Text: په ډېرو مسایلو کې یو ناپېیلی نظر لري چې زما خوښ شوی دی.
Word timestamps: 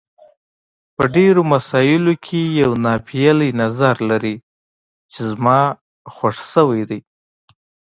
په 0.95 1.03
ډېرو 1.15 1.41
مسایلو 1.53 2.13
کې 2.25 2.41
یو 2.61 2.71
ناپېیلی 2.85 3.49
نظر 3.61 3.95
لري 4.09 4.35
چې 5.11 5.19
زما 5.31 5.59
خوښ 6.15 6.35
شوی 6.53 6.83
دی. 6.89 6.99